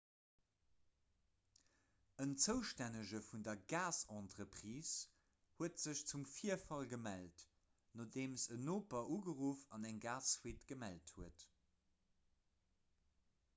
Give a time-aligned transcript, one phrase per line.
[2.23, 5.11] en zoustännege vun der gasentreprise
[5.59, 7.43] huet sech zum virfall gemellt
[8.01, 11.45] nodeem en noper ugeruff an eng gasfuite gemellt huet